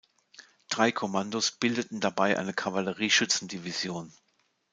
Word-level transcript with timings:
Drei 0.69 0.91
Kommandos 0.91 1.51
bildeten 1.51 1.99
dabei 1.99 2.35
eine 2.39 2.53
Kavallerie-Schützen-Division. 2.53 4.11